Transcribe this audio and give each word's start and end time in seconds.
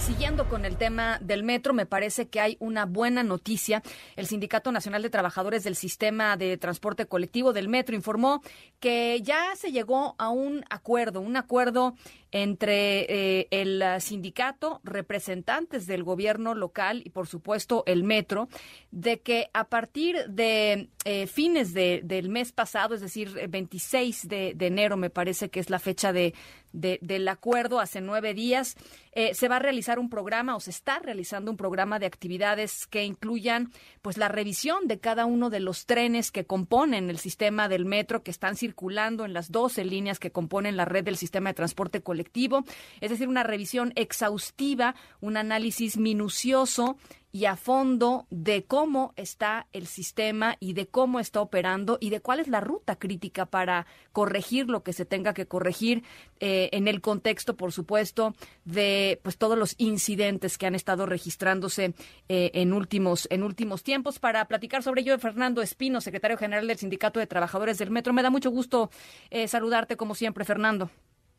Siguiendo 0.00 0.48
con 0.48 0.64
el 0.64 0.76
tema 0.76 1.18
del 1.20 1.42
metro, 1.42 1.74
me 1.74 1.84
parece 1.84 2.28
que 2.28 2.40
hay 2.40 2.56
una 2.60 2.86
buena 2.86 3.22
noticia. 3.22 3.82
El 4.16 4.26
Sindicato 4.26 4.72
Nacional 4.72 5.02
de 5.02 5.10
Trabajadores 5.10 5.64
del 5.64 5.76
Sistema 5.76 6.36
de 6.36 6.56
Transporte 6.56 7.06
Colectivo 7.06 7.52
del 7.52 7.68
Metro 7.68 7.94
informó 7.94 8.42
que 8.80 9.20
ya 9.22 9.54
se 9.56 9.70
llegó 9.70 10.14
a 10.18 10.30
un 10.30 10.64
acuerdo, 10.70 11.20
un 11.20 11.36
acuerdo 11.36 11.94
entre 12.30 13.40
eh, 13.40 13.48
el 13.50 13.82
sindicato, 14.00 14.80
representantes 14.84 15.86
del 15.86 16.04
gobierno 16.04 16.54
local 16.54 17.02
y, 17.04 17.10
por 17.10 17.26
supuesto, 17.26 17.84
el 17.86 18.04
metro, 18.04 18.48
de 18.90 19.20
que 19.20 19.48
a 19.54 19.64
partir 19.64 20.26
de 20.28 20.90
eh, 21.04 21.26
fines 21.26 21.72
del 21.72 22.28
mes 22.28 22.52
pasado, 22.52 22.94
es 22.94 23.00
decir, 23.00 23.48
26 23.48 24.28
de, 24.28 24.54
enero, 24.60 24.96
me 24.96 25.10
parece 25.10 25.48
que 25.48 25.60
es 25.60 25.70
la 25.70 25.78
fecha 25.78 26.12
de, 26.12 26.34
del 26.72 27.28
acuerdo, 27.28 27.80
hace 27.80 28.00
nueve 28.00 28.34
días, 28.34 28.76
eh, 29.12 29.34
se 29.34 29.48
va 29.48 29.56
a 29.56 29.58
realizar 29.58 29.98
un 29.98 30.10
programa 30.10 30.54
o 30.54 30.60
se 30.60 30.70
está 30.70 30.98
realizando 30.98 31.50
un 31.50 31.56
programa 31.56 31.98
de 31.98 32.06
actividades 32.06 32.86
que 32.86 33.04
incluyan 33.04 33.72
pues 34.02 34.16
la 34.16 34.28
revisión 34.28 34.86
de 34.86 35.00
cada 35.00 35.26
uno 35.26 35.50
de 35.50 35.60
los 35.60 35.86
trenes 35.86 36.30
que 36.30 36.44
componen 36.44 37.10
el 37.10 37.18
sistema 37.18 37.68
del 37.68 37.84
metro, 37.84 38.22
que 38.22 38.30
están 38.30 38.56
circulando 38.56 39.24
en 39.24 39.32
las 39.32 39.50
12 39.50 39.84
líneas 39.84 40.18
que 40.18 40.30
componen 40.30 40.76
la 40.76 40.84
red 40.84 41.04
del 41.04 41.16
sistema 41.16 41.50
de 41.50 41.54
transporte 41.54 42.00
colectivo. 42.00 42.64
Es 43.00 43.10
decir, 43.10 43.28
una 43.28 43.42
revisión 43.42 43.92
exhaustiva, 43.96 44.94
un 45.20 45.36
análisis 45.36 45.96
minucioso 45.96 46.96
y 47.32 47.44
a 47.44 47.56
fondo 47.56 48.26
de 48.30 48.64
cómo 48.64 49.12
está 49.16 49.66
el 49.72 49.86
sistema 49.86 50.56
y 50.60 50.72
de 50.72 50.86
cómo 50.86 51.20
está 51.20 51.40
operando 51.40 51.98
y 52.00 52.10
de 52.10 52.20
cuál 52.20 52.40
es 52.40 52.48
la 52.48 52.60
ruta 52.60 52.96
crítica 52.96 53.46
para 53.46 53.86
corregir 54.12 54.68
lo 54.68 54.82
que 54.82 54.92
se 54.92 55.04
tenga 55.04 55.34
que 55.34 55.46
corregir 55.46 56.04
eh, 56.40 56.70
en 56.72 56.88
el 56.88 57.00
contexto, 57.00 57.56
por 57.56 57.72
supuesto, 57.72 58.34
de 58.64 59.20
pues 59.22 59.36
todos 59.36 59.58
los 59.58 59.74
incidentes 59.78 60.56
que 60.56 60.66
han 60.66 60.74
estado 60.74 61.06
registrándose 61.06 61.94
eh, 62.28 62.50
en 62.54 62.72
últimos 62.72 63.28
en 63.30 63.42
últimos 63.42 63.82
tiempos. 63.82 64.18
Para 64.18 64.44
platicar 64.46 64.82
sobre 64.82 65.02
ello, 65.02 65.18
Fernando 65.18 65.62
Espino, 65.62 66.00
secretario 66.00 66.38
general 66.38 66.66
del 66.66 66.78
Sindicato 66.78 67.20
de 67.20 67.26
Trabajadores 67.26 67.78
del 67.78 67.90
Metro, 67.90 68.12
me 68.12 68.22
da 68.22 68.30
mucho 68.30 68.50
gusto 68.50 68.90
eh, 69.30 69.48
saludarte 69.48 69.96
como 69.96 70.14
siempre, 70.14 70.44
Fernando. 70.44 70.90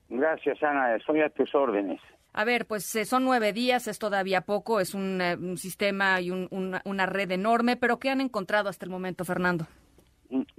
Gracias, 0.10 0.62
Ana. 0.64 0.96
Estoy 0.96 1.22
a 1.22 1.30
tus 1.30 1.54
órdenes. 1.54 2.00
A 2.34 2.44
ver, 2.44 2.66
pues 2.66 2.96
eh, 2.96 3.06
son 3.06 3.26
nueve 3.26 3.54
días, 3.54 3.88
es 3.88 4.00
todavía 4.00 4.42
poco, 4.42 4.80
es 4.80 4.94
un, 4.94 5.20
eh, 5.22 5.38
sistema 5.58 6.22
y 6.22 6.30
una, 6.30 7.06
red 7.06 7.32
enorme, 7.32 7.76
pero 7.76 8.00
¿qué 8.00 8.10
han 8.10 8.22
encontrado 8.22 8.70
hasta 8.70 8.86
el 8.86 8.92
momento, 8.92 9.26
Fernando? 9.26 9.68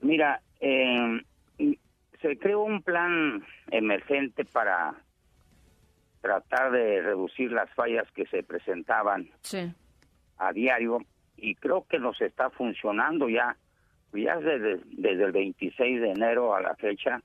Mira, 0.02 0.40
em, 0.58 1.22
se 2.20 2.36
creó 2.38 2.62
un 2.62 2.82
plan 2.82 3.44
emergente 3.70 4.44
para 4.44 4.94
tratar 6.20 6.72
de 6.72 7.02
reducir 7.02 7.52
las 7.52 7.70
fallas 7.70 8.10
que 8.12 8.26
se 8.26 8.42
presentaban 8.42 9.30
a 10.38 10.52
diario 10.52 10.98
y 11.36 11.54
creo 11.54 11.86
que 11.88 11.98
nos 11.98 12.20
está 12.20 12.50
funcionando 12.50 13.28
ya, 13.28 13.56
ya 14.12 14.36
desde, 14.36 14.80
desde 14.90 15.24
el 15.24 15.32
26 15.32 16.00
de 16.00 16.10
enero 16.10 16.54
a 16.54 16.60
la 16.60 16.74
fecha 16.74 17.22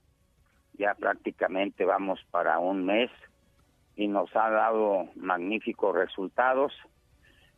ya 0.78 0.94
prácticamente 0.94 1.84
vamos 1.84 2.20
para 2.30 2.58
un 2.58 2.84
mes 2.84 3.10
y 3.96 4.08
nos 4.08 4.34
ha 4.36 4.50
dado 4.50 5.08
magníficos 5.16 5.94
resultados. 5.96 6.72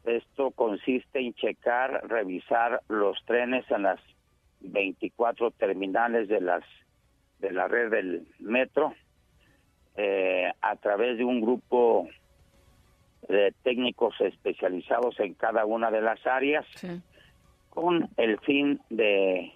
Esto 0.04 0.52
consiste 0.52 1.20
en 1.20 1.34
checar, 1.34 2.08
revisar 2.08 2.80
los 2.88 3.22
trenes 3.26 3.68
en 3.70 3.82
las 3.82 4.00
24 4.60 5.50
terminales 5.50 6.28
de 6.28 6.40
las 6.40 6.64
de 7.40 7.52
la 7.52 7.68
red 7.68 7.90
del 7.90 8.26
metro 8.40 8.94
eh, 9.96 10.50
a 10.60 10.76
través 10.76 11.18
de 11.18 11.24
un 11.24 11.40
grupo 11.40 12.08
de 13.28 13.52
técnicos 13.62 14.14
especializados 14.20 15.20
en 15.20 15.34
cada 15.34 15.64
una 15.64 15.90
de 15.90 16.00
las 16.00 16.24
áreas 16.26 16.66
con 17.68 18.08
el 18.16 18.40
fin 18.40 18.80
de 18.90 19.52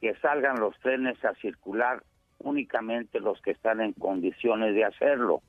que 0.00 0.14
salgan 0.16 0.60
los 0.60 0.78
trenes 0.80 1.24
a 1.24 1.34
circular 1.36 2.02
únicamente 2.38 3.20
los 3.20 3.40
que 3.40 3.52
están 3.52 3.80
en 3.80 3.92
condiciones 3.94 4.74
de 4.74 4.84
hacerlo. 4.84 5.42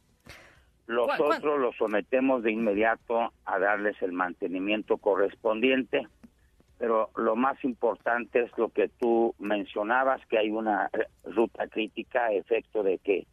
Los 0.88 1.20
otros 1.20 1.60
los 1.60 1.76
sometemos 1.78 2.44
de 2.44 2.52
inmediato 2.52 3.34
a 3.46 3.60
darles 3.60 4.00
el 4.02 4.12
mantenimiento 4.12 4.98
correspondiente, 4.98 6.08
pero 6.78 7.10
lo 7.16 7.36
más 7.36 7.64
importante 7.64 8.44
es 8.44 8.52
lo 8.58 8.70
que 8.70 8.90
tú 8.90 9.34
mencionabas, 9.40 10.24
que 10.28 10.38
hay 10.38 10.52
una 10.52 10.90
ruta 11.24 11.68
crítica 11.68 12.26
a 12.26 12.34
efecto 12.34 12.84
de 12.84 13.00
que 13.00 13.26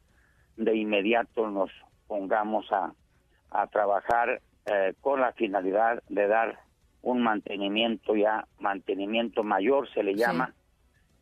de 0.56 0.76
inmediato 0.76 1.50
nos 1.50 1.70
pongamos 2.06 2.70
a, 2.72 2.94
a 3.50 3.66
trabajar 3.66 4.40
eh, 4.66 4.94
con 5.00 5.20
la 5.20 5.32
finalidad 5.32 6.02
de 6.08 6.28
dar 6.28 6.58
un 7.02 7.22
mantenimiento 7.22 8.14
ya, 8.14 8.46
mantenimiento 8.60 9.42
mayor 9.42 9.92
se 9.92 10.02
le 10.02 10.14
llama, 10.14 10.54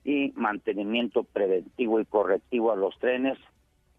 y 0.04 0.32
mantenimiento 0.36 1.24
preventivo 1.24 2.00
y 2.00 2.04
correctivo 2.04 2.72
a 2.72 2.76
los 2.76 2.98
trenes, 2.98 3.38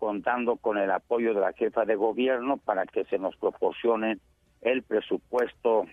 contando 0.01 0.56
con 0.56 0.79
el 0.79 0.89
apoyo 0.89 1.35
de 1.35 1.41
la 1.41 1.53
jefa 1.53 1.85
de 1.85 1.94
gobierno 1.94 2.57
para 2.57 2.88
que 2.88 3.06
se 3.06 3.19
nos 3.19 3.35
proporcione 3.35 4.17
el 4.62 4.81
presupuesto 4.81 5.85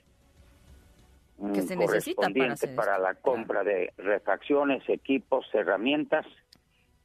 mm, 1.36 1.52
que 1.52 1.60
se 1.60 1.76
correspondiente 1.76 2.68
para, 2.68 2.98
la 2.98 3.12
compra 3.16 3.62
de 3.64 3.92
refacciones, 3.98 4.82
equipos, 4.88 5.47
herramientas 5.52 6.24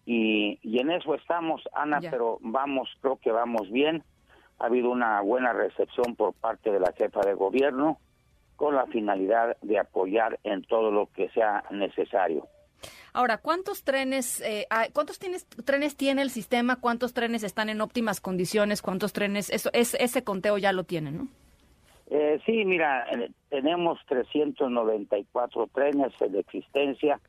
y, 0.06 0.60
y 0.62 0.80
en 0.80 0.92
eso 0.92 1.14
estamos, 1.14 1.62
Ana, 1.74 2.00
pero 2.00 2.38
vamos, 2.40 2.88
creo 3.02 3.18
que 3.18 3.34
vamos 3.34 3.70
bien. 3.70 4.02
Ha 4.60 4.68
habido 4.68 4.90
una 4.90 5.20
buena 5.20 5.52
recepción 5.52 6.16
por 6.16 6.34
parte 6.34 6.72
de 6.72 6.80
la 6.80 6.94
jefa 6.94 7.20
de 7.20 7.34
gobierno 7.34 8.00
con 8.56 8.76
la 8.76 8.86
finalidad 8.86 9.58
de 9.62 9.78
apoyar 9.78 10.40
en 10.46 10.64
todo 10.64 10.90
lo 10.90 11.08
que 11.08 11.28
sea 11.32 11.66
necesario. 11.70 12.48
Ahora, 13.14 13.38
¿cuántos 13.38 13.84
trenes, 13.84 14.42
eh, 14.42 14.68
cuántos 14.92 15.20
tienes, 15.20 15.46
trenes 15.46 15.96
tiene 15.96 16.24
el 16.24 16.32
sistema? 16.32 16.78
¿Cuántos 16.78 17.14
trenes 17.14 17.44
están 17.44 17.70
en 17.70 17.80
óptimas 17.80 18.20
condiciones? 18.20 18.82
¿Cuántos 18.82 19.14
trenes? 19.14 19.52
Eso, 19.52 19.70
es, 19.72 19.94
ese 20.00 20.24
conteo 20.24 20.58
ya 20.58 20.74
lo 20.74 20.84
tienen, 20.84 21.18
¿no? 21.18 21.28
Eh, 22.10 22.42
sí, 22.46 22.66
mira, 22.66 23.06
eh, 23.12 23.30
tenemos 23.50 24.00
394 24.08 25.68
trenes 25.74 26.12
en 26.22 26.36
existencia, 26.38 27.20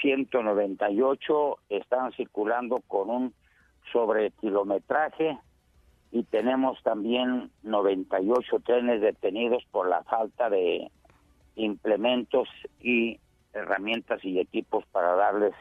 198 0.00 1.58
mm, 1.68 1.74
están 1.74 2.12
circulando 2.12 2.80
con 2.86 3.10
un 3.10 3.34
sobrekilometraje 3.92 5.36
y 6.12 6.22
tenemos 6.22 6.80
también 6.84 7.50
98 7.64 8.60
trenes 8.64 9.00
detenidos 9.00 9.64
por 9.72 9.88
la 9.88 10.04
falta 10.04 10.48
de 10.48 10.90
implementos 11.56 12.48
y 12.80 13.18
herramientas 13.52 14.24
y 14.24 14.38
equipos 14.38 14.84
para 14.86 15.14
darles 15.14 15.54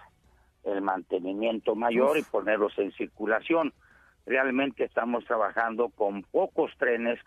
el 0.63 0.81
mantenimiento 0.81 1.75
mayor 1.75 2.17
y 2.17 2.23
ponerlos 2.23 2.77
en 2.77 2.91
circulación. 2.93 3.73
Realmente 4.25 4.83
estamos 4.83 5.23
trabajando 5.25 5.89
con 5.89 6.23
pocos 6.23 6.71
trenes, 6.77 7.19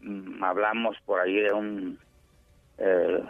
mm, 0.00 0.42
hablamos 0.42 0.96
por 1.06 1.20
ahí 1.20 1.36
de 1.36 1.52
un 1.52 1.98
eh, 2.78 3.22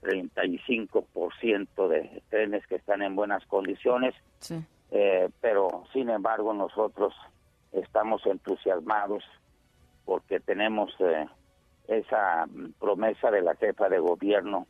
35% 0.00 1.88
de 1.88 2.22
trenes 2.30 2.66
que 2.66 2.76
están 2.76 3.02
en 3.02 3.14
buenas 3.14 3.44
condiciones, 3.46 4.14
eh, 4.90 5.28
pero 5.40 5.84
sin 5.92 6.08
embargo 6.08 6.54
nosotros 6.54 7.14
estamos 7.72 8.24
entusiasmados 8.26 9.24
porque 10.04 10.40
tenemos 10.40 10.94
eh, 11.00 11.26
esa 11.88 12.46
promesa 12.78 13.30
de 13.30 13.42
la 13.42 13.54
jefa 13.56 13.88
de 13.88 13.98
gobierno 13.98 14.66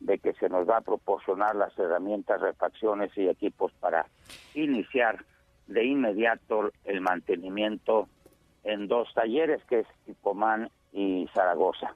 de 0.00 0.18
que 0.18 0.32
se 0.34 0.48
nos 0.48 0.68
va 0.68 0.78
a 0.78 0.80
proporcionar 0.82 1.54
las 1.54 1.78
herramientas, 1.78 2.40
refacciones 2.40 3.10
y 3.16 3.28
equipos 3.28 3.72
para 3.80 4.06
iniciar 4.54 5.24
de 5.66 5.84
inmediato 5.84 6.72
el 6.84 7.00
mantenimiento 7.00 8.08
en 8.64 8.88
dos 8.88 9.12
talleres, 9.14 9.62
que 9.68 9.80
es 9.80 9.86
Ticomán 10.04 10.70
y 10.92 11.28
Zaragoza. 11.32 11.94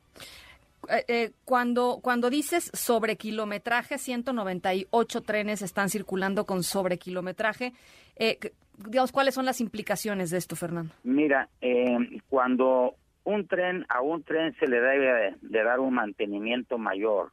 Eh, 0.88 1.04
eh, 1.08 1.30
cuando, 1.44 1.98
cuando 2.02 2.30
dices 2.30 2.70
sobre 2.74 3.16
kilometraje, 3.16 3.98
198 3.98 5.22
trenes 5.22 5.62
están 5.62 5.88
circulando 5.88 6.44
con 6.44 6.62
sobre 6.62 6.98
kilometraje. 6.98 7.72
Eh, 8.16 8.38
digamos, 8.78 9.12
¿cuáles 9.12 9.34
son 9.34 9.44
las 9.44 9.60
implicaciones 9.60 10.30
de 10.30 10.38
esto, 10.38 10.56
Fernando? 10.56 10.94
Mira, 11.02 11.48
eh, 11.60 12.20
cuando 12.28 12.94
un 13.24 13.46
tren, 13.46 13.86
a 13.88 14.02
un 14.02 14.22
tren 14.22 14.54
se 14.58 14.66
le 14.66 14.80
debe 14.80 15.36
de 15.40 15.62
dar 15.62 15.80
un 15.80 15.94
mantenimiento 15.94 16.78
mayor, 16.78 17.32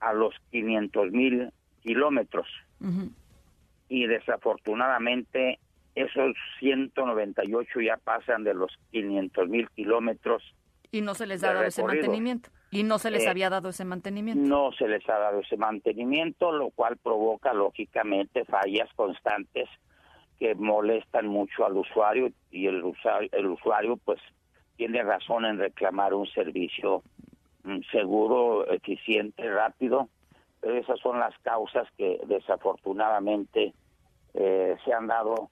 a 0.00 0.12
los 0.12 0.34
500 0.50 1.10
mil 1.12 1.52
kilómetros. 1.82 2.46
Y 3.88 4.06
desafortunadamente 4.06 5.58
esos 5.94 6.36
198 6.60 7.80
ya 7.80 7.96
pasan 7.96 8.44
de 8.44 8.54
los 8.54 8.70
500 8.92 9.48
mil 9.48 9.68
kilómetros. 9.70 10.42
Y 10.90 11.00
no 11.00 11.14
se 11.14 11.26
les 11.26 11.40
da 11.40 11.66
ese 11.66 11.82
mantenimiento. 11.82 12.50
Y 12.70 12.82
no 12.82 12.98
se 12.98 13.10
les 13.10 13.24
eh, 13.24 13.28
había 13.28 13.50
dado 13.50 13.70
ese 13.70 13.84
mantenimiento. 13.84 14.46
No 14.46 14.72
se 14.72 14.86
les 14.88 15.06
ha 15.08 15.18
dado 15.18 15.40
ese 15.40 15.56
mantenimiento, 15.56 16.52
lo 16.52 16.70
cual 16.70 16.96
provoca 16.98 17.52
lógicamente 17.52 18.44
fallas 18.44 18.88
constantes 18.94 19.68
que 20.38 20.54
molestan 20.54 21.26
mucho 21.26 21.66
al 21.66 21.76
usuario 21.76 22.30
y 22.50 22.66
el 22.66 22.84
usuario, 22.84 23.28
el 23.32 23.46
usuario 23.46 23.96
pues 23.96 24.20
tiene 24.76 25.02
razón 25.02 25.44
en 25.44 25.58
reclamar 25.58 26.14
un 26.14 26.26
servicio 26.28 27.02
seguro, 27.90 28.66
eficiente, 28.70 29.48
rápido. 29.50 30.08
Esas 30.62 30.98
son 31.00 31.20
las 31.20 31.36
causas 31.38 31.86
que 31.96 32.20
desafortunadamente 32.26 33.72
eh, 34.34 34.76
se 34.84 34.92
han 34.92 35.06
dado 35.06 35.50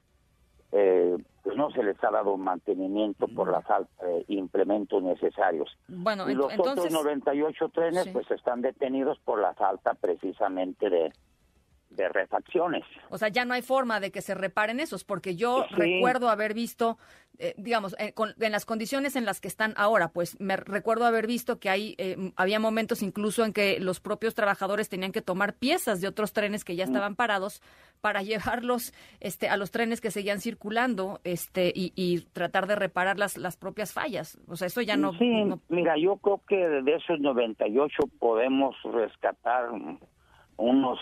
eh, 0.72 1.16
pues 1.42 1.56
no 1.56 1.70
se 1.70 1.82
les 1.82 2.02
ha 2.02 2.10
dado 2.10 2.36
mantenimiento 2.36 3.28
por 3.28 3.50
la 3.50 3.62
falta 3.62 4.04
de 4.04 4.24
implementos 4.28 5.00
necesarios. 5.00 5.70
Bueno, 5.86 6.28
y 6.28 6.34
los 6.34 6.52
otros 6.58 6.90
98 6.90 7.68
trenes 7.68 8.08
pues 8.08 8.28
están 8.32 8.62
detenidos 8.62 9.18
por 9.20 9.40
la 9.40 9.54
falta 9.54 9.94
precisamente 9.94 10.90
de, 10.90 11.12
de 11.90 12.08
refacciones. 12.08 12.84
O 13.10 13.18
sea, 13.18 13.28
ya 13.28 13.44
no 13.44 13.54
hay 13.54 13.62
forma 13.62 14.00
de 14.00 14.10
que 14.10 14.20
se 14.20 14.34
reparen 14.34 14.80
esos, 14.80 15.04
porque 15.04 15.36
yo 15.36 15.66
recuerdo 15.70 16.28
haber 16.28 16.52
visto, 16.52 16.98
eh, 17.38 17.54
digamos, 17.56 17.94
eh, 17.98 18.12
en 18.40 18.52
las 18.52 18.66
condiciones 18.66 19.16
en 19.16 19.24
las 19.24 19.40
que 19.40 19.48
están 19.48 19.72
ahora, 19.76 20.08
pues 20.08 20.38
me 20.40 20.56
recuerdo 20.56 21.06
haber 21.06 21.26
visto 21.26 21.58
que 21.58 21.70
hay, 21.70 21.94
eh, 21.98 22.32
había 22.36 22.60
momentos 22.60 23.02
incluso 23.02 23.44
en 23.44 23.52
que 23.52 23.78
los 23.80 24.00
propios 24.00 24.34
trabajadores 24.34 24.88
tenían 24.88 25.12
que 25.12 25.22
tomar 25.22 25.54
piezas 25.54 26.00
de 26.00 26.08
otros 26.08 26.32
trenes 26.32 26.64
que 26.64 26.76
ya 26.76 26.84
mm. 26.84 26.88
estaban 26.88 27.16
parados 27.16 27.62
para 28.00 28.22
llevarlos 28.22 28.92
este, 29.20 29.48
a 29.48 29.56
los 29.56 29.70
trenes 29.70 30.00
que 30.00 30.10
seguían 30.10 30.40
circulando 30.40 31.20
este, 31.24 31.72
y, 31.74 32.20
tratar 32.32 32.66
de 32.66 32.74
reparar 32.74 33.18
las, 33.18 33.38
las 33.38 33.56
propias 33.56 33.92
fallas. 33.92 34.38
O 34.48 34.56
sea, 34.56 34.66
eso 34.66 34.82
ya 34.82 34.96
no, 34.96 35.12
sí, 35.14 35.44
Mira, 35.68 35.96
yo 35.96 36.16
creo 36.16 36.40
que 36.46 36.56
de 36.56 36.94
esos 36.94 37.20
98 37.20 38.02
podemos 38.18 38.74
rescatar 38.84 39.70
unos 40.56 40.98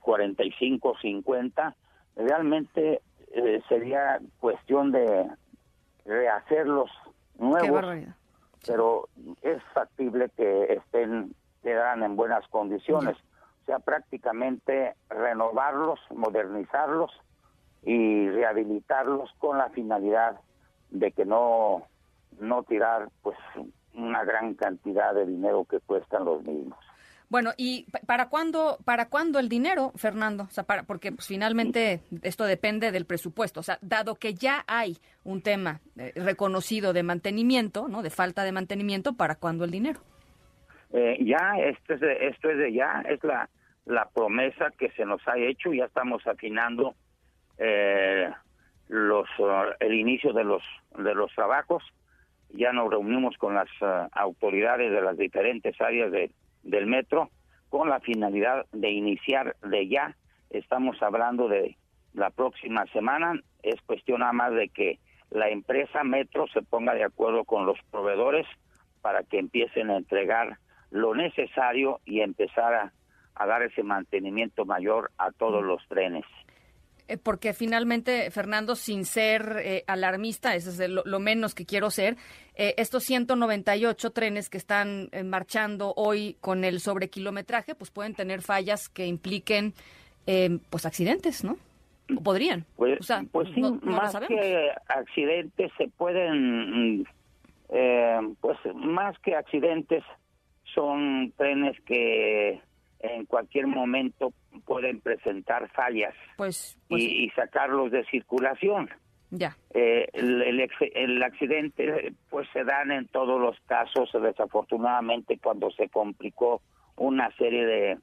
45, 0.00 0.96
50, 1.00 1.76
realmente 2.16 3.00
eh, 3.32 3.62
sería 3.68 4.20
cuestión 4.40 4.92
de 4.92 5.28
rehacerlos 6.04 6.90
nuevos, 7.38 7.84
pero 8.66 9.08
es 9.42 9.62
factible 9.74 10.30
que 10.36 10.74
estén 10.74 11.34
quedan 11.62 12.02
en 12.02 12.16
buenas 12.16 12.46
condiciones. 12.48 13.16
O 13.62 13.66
sea, 13.66 13.78
prácticamente 13.78 14.94
renovarlos, 15.08 16.00
modernizarlos 16.10 17.12
y 17.84 18.28
rehabilitarlos 18.28 19.30
con 19.38 19.58
la 19.58 19.70
finalidad 19.70 20.40
de 20.90 21.12
que 21.12 21.24
no 21.24 21.84
no 22.40 22.62
tirar 22.62 23.08
pues 23.22 23.36
una 23.94 24.24
gran 24.24 24.54
cantidad 24.54 25.14
de 25.14 25.26
dinero 25.26 25.64
que 25.64 25.80
cuestan 25.80 26.24
los 26.24 26.42
mismos. 26.42 26.78
Bueno, 27.32 27.52
¿y 27.56 27.86
para 28.06 28.28
cuándo, 28.28 28.76
para 28.84 29.08
cuándo 29.08 29.38
el 29.38 29.48
dinero, 29.48 29.92
Fernando? 29.96 30.42
O 30.42 30.50
sea, 30.50 30.64
para, 30.64 30.82
porque 30.82 31.12
pues, 31.12 31.26
finalmente 31.26 32.02
esto 32.20 32.44
depende 32.44 32.92
del 32.92 33.06
presupuesto. 33.06 33.60
O 33.60 33.62
sea, 33.62 33.78
dado 33.80 34.16
que 34.16 34.34
ya 34.34 34.66
hay 34.66 34.98
un 35.24 35.40
tema 35.40 35.80
eh, 35.96 36.12
reconocido 36.14 36.92
de 36.92 37.02
mantenimiento, 37.02 37.88
¿no? 37.88 38.02
De 38.02 38.10
falta 38.10 38.44
de 38.44 38.52
mantenimiento, 38.52 39.14
¿para 39.14 39.36
cuándo 39.36 39.64
el 39.64 39.70
dinero? 39.70 40.00
Eh, 40.92 41.16
ya, 41.24 41.54
esto 41.58 41.94
es, 41.94 42.00
de, 42.00 42.26
esto 42.28 42.50
es 42.50 42.58
de 42.58 42.70
ya, 42.74 43.02
es 43.08 43.24
la, 43.24 43.48
la 43.86 44.10
promesa 44.10 44.70
que 44.78 44.90
se 44.90 45.06
nos 45.06 45.26
ha 45.26 45.38
hecho. 45.38 45.72
Ya 45.72 45.86
estamos 45.86 46.26
afinando 46.26 46.94
eh, 47.56 48.30
los, 48.88 49.26
uh, 49.38 49.72
el 49.80 49.94
inicio 49.94 50.34
de 50.34 50.44
los, 50.44 50.62
de 50.98 51.14
los 51.14 51.34
trabajos. 51.34 51.82
Ya 52.50 52.74
nos 52.74 52.90
reunimos 52.90 53.38
con 53.38 53.54
las 53.54 53.70
uh, 53.80 54.06
autoridades 54.12 54.92
de 54.92 55.00
las 55.00 55.16
diferentes 55.16 55.80
áreas 55.80 56.12
de 56.12 56.30
del 56.62 56.86
metro 56.86 57.30
con 57.68 57.88
la 57.88 58.00
finalidad 58.00 58.66
de 58.72 58.90
iniciar 58.90 59.56
de 59.62 59.88
ya. 59.88 60.16
Estamos 60.50 61.02
hablando 61.02 61.48
de 61.48 61.76
la 62.12 62.30
próxima 62.30 62.86
semana. 62.86 63.40
Es 63.62 63.80
cuestión 63.82 64.20
nada 64.20 64.32
más 64.32 64.52
de 64.52 64.68
que 64.68 64.98
la 65.30 65.48
empresa 65.48 66.04
Metro 66.04 66.46
se 66.48 66.62
ponga 66.62 66.94
de 66.94 67.04
acuerdo 67.04 67.44
con 67.44 67.64
los 67.64 67.78
proveedores 67.90 68.46
para 69.00 69.22
que 69.22 69.38
empiecen 69.38 69.90
a 69.90 69.96
entregar 69.96 70.58
lo 70.90 71.14
necesario 71.14 72.00
y 72.04 72.20
empezar 72.20 72.74
a, 72.74 72.92
a 73.34 73.46
dar 73.46 73.62
ese 73.62 73.82
mantenimiento 73.82 74.66
mayor 74.66 75.10
a 75.16 75.32
todos 75.32 75.64
los 75.64 75.80
trenes. 75.88 76.26
Eh, 77.08 77.18
porque 77.18 77.52
finalmente, 77.52 78.30
Fernando, 78.30 78.76
sin 78.76 79.04
ser 79.04 79.56
eh, 79.62 79.84
alarmista, 79.86 80.54
eso 80.54 80.70
es 80.70 80.88
lo, 80.88 81.20
menos 81.20 81.54
que 81.54 81.66
quiero 81.66 81.90
ser, 81.90 82.16
eh, 82.54 82.74
estos 82.76 83.04
198 83.04 84.10
trenes 84.10 84.48
que 84.48 84.58
están 84.58 85.10
marchando 85.24 85.92
hoy 85.96 86.36
con 86.40 86.64
el 86.64 86.80
sobrekilometraje, 86.80 87.74
pues 87.74 87.90
pueden 87.90 88.14
tener 88.14 88.42
fallas 88.42 88.88
que 88.88 89.06
impliquen 89.06 89.74
pues 90.70 90.86
accidentes, 90.86 91.42
¿no? 91.42 91.56
¿O 92.16 92.22
podrían. 92.22 92.64
Pues, 92.76 93.00
pues 93.32 93.48
sí, 93.54 93.60
más 93.82 94.14
que 94.28 94.70
accidentes 94.86 95.72
se 95.76 95.88
pueden, 95.88 97.04
pues 98.40 98.58
más 98.74 99.18
que 99.18 99.34
accidentes 99.34 100.04
son 100.74 101.32
trenes 101.36 101.76
que 101.80 102.60
en 103.00 103.26
cualquier 103.26 103.66
momento 103.66 104.32
pueden 104.72 105.00
presentar 105.00 105.68
fallas 105.72 106.14
pues, 106.36 106.78
pues 106.88 107.02
y, 107.02 107.28
sacarlos 107.30 107.90
de 107.90 108.04
circulación. 108.04 108.88
Ya. 109.30 109.54
Eh, 109.74 110.08
el, 110.14 110.42
el, 110.94 111.22
accidente 111.22 112.14
pues 112.30 112.48
se 112.54 112.64
dan 112.64 112.90
en 112.90 113.06
todos 113.08 113.38
los 113.38 113.58
casos, 113.66 114.10
desafortunadamente 114.12 115.38
cuando 115.42 115.70
se 115.72 115.88
complicó 115.90 116.62
una 116.96 117.30
serie 117.36 117.66
de, 117.66 117.98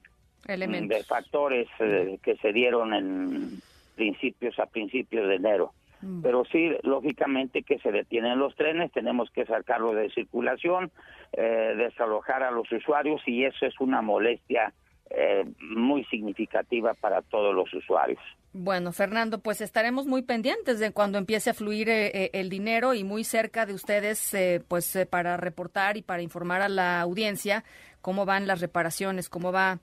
de 0.56 1.04
factores 1.04 1.68
eh, 1.80 2.18
que 2.22 2.36
se 2.36 2.52
dieron 2.52 2.94
en 2.94 3.60
principios 3.96 4.58
a 4.60 4.66
principios 4.66 5.28
de 5.28 5.36
enero. 5.36 5.72
Mm. 6.02 6.22
Pero 6.22 6.44
sí, 6.44 6.70
lógicamente 6.82 7.62
que 7.62 7.78
se 7.80 7.90
detienen 7.90 8.38
los 8.38 8.54
trenes, 8.54 8.92
tenemos 8.92 9.30
que 9.30 9.44
sacarlos 9.44 9.96
de 9.96 10.10
circulación, 10.10 10.92
eh, 11.32 11.74
desalojar 11.76 12.44
a 12.44 12.52
los 12.52 12.70
usuarios 12.70 13.22
y 13.26 13.44
eso 13.44 13.66
es 13.66 13.78
una 13.80 14.02
molestia 14.02 14.72
eh, 15.10 15.44
muy 15.60 16.04
significativa 16.04 16.94
para 16.94 17.20
todos 17.22 17.52
los 17.52 17.72
usuarios. 17.74 18.20
Bueno, 18.52 18.92
Fernando, 18.92 19.40
pues 19.40 19.60
estaremos 19.60 20.06
muy 20.06 20.22
pendientes 20.22 20.78
de 20.78 20.92
cuando 20.92 21.18
empiece 21.18 21.50
a 21.50 21.54
fluir 21.54 21.88
eh, 21.88 22.10
eh, 22.14 22.30
el 22.32 22.48
dinero 22.48 22.94
y 22.94 23.02
muy 23.02 23.24
cerca 23.24 23.66
de 23.66 23.74
ustedes, 23.74 24.36
pues 24.68 25.06
para 25.10 25.36
reportar 25.36 25.96
y 25.96 26.02
para 26.02 26.22
informar 26.22 26.62
a 26.62 26.68
la 26.68 27.00
audiencia 27.00 27.64
cómo 28.00 28.24
van 28.24 28.46
las 28.46 28.60
reparaciones, 28.60 29.28
cómo 29.28 29.50
va, 29.50 29.80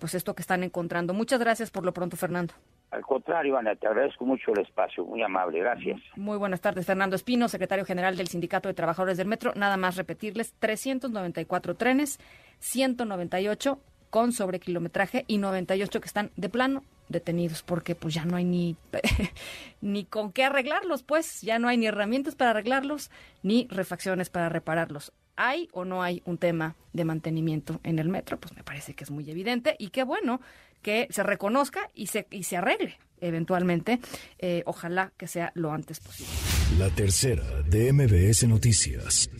pues 0.00 0.14
esto 0.14 0.34
que 0.34 0.42
están 0.42 0.64
encontrando. 0.64 1.14
Muchas 1.14 1.38
gracias 1.38 1.70
por 1.70 1.84
lo 1.84 1.92
pronto, 1.92 2.16
Fernando. 2.16 2.54
Al 2.90 3.02
contrario, 3.02 3.56
Ana, 3.56 3.76
te 3.76 3.86
agradezco 3.86 4.24
mucho 4.24 4.52
el 4.52 4.60
espacio, 4.60 5.04
muy 5.04 5.22
amable, 5.22 5.60
gracias. 5.60 6.00
Muy 6.16 6.38
buenas 6.38 6.60
tardes, 6.60 6.86
Fernando 6.86 7.14
Espino, 7.14 7.48
secretario 7.48 7.84
general 7.84 8.16
del 8.16 8.28
Sindicato 8.28 8.68
de 8.68 8.74
Trabajadores 8.74 9.16
del 9.16 9.28
Metro. 9.28 9.52
Nada 9.54 9.76
más 9.76 9.96
repetirles, 9.96 10.54
394 10.58 11.74
trenes, 11.76 12.18
198 12.58 13.80
con 14.10 14.32
sobrekilometraje 14.32 15.24
y 15.26 15.38
98 15.38 16.00
que 16.00 16.06
están 16.06 16.30
de 16.36 16.48
plano 16.48 16.84
detenidos 17.08 17.62
porque 17.62 17.94
pues 17.94 18.14
ya 18.14 18.24
no 18.24 18.36
hay 18.36 18.44
ni 18.44 18.76
ni 19.80 20.04
con 20.04 20.32
qué 20.32 20.44
arreglarlos, 20.44 21.02
pues 21.02 21.40
ya 21.42 21.58
no 21.58 21.68
hay 21.68 21.76
ni 21.76 21.86
herramientas 21.86 22.34
para 22.34 22.50
arreglarlos 22.50 23.10
ni 23.42 23.66
refacciones 23.70 24.30
para 24.30 24.48
repararlos. 24.48 25.12
¿Hay 25.36 25.68
o 25.72 25.84
no 25.84 26.02
hay 26.02 26.22
un 26.24 26.38
tema 26.38 26.76
de 26.94 27.04
mantenimiento 27.04 27.80
en 27.84 27.98
el 27.98 28.08
metro? 28.08 28.40
Pues 28.40 28.56
me 28.56 28.62
parece 28.62 28.94
que 28.94 29.04
es 29.04 29.10
muy 29.10 29.30
evidente 29.30 29.76
y 29.78 29.90
qué 29.90 30.02
bueno 30.02 30.40
que 30.82 31.08
se 31.10 31.22
reconozca 31.22 31.90
y 31.94 32.06
se, 32.06 32.26
y 32.30 32.44
se 32.44 32.56
arregle 32.56 32.98
eventualmente. 33.20 34.00
Eh, 34.38 34.62
ojalá 34.66 35.12
que 35.16 35.26
sea 35.26 35.52
lo 35.54 35.72
antes 35.72 36.00
posible. 36.00 36.32
La 36.78 36.90
tercera 36.90 37.44
de 37.62 37.92
MBS 37.92 38.48
Noticias. 38.48 39.30